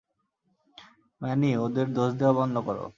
Many, 1.21 1.49
ওদের 1.57 1.87
দোষ 1.93 2.11
দেয়া 2.13 2.33
বন্ধ 2.33 2.55
করো। 2.57 2.85